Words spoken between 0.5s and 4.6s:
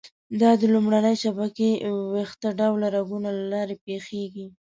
د لومړنۍ شبکې ویښته ډوله رګونو له لارې پېښېږي.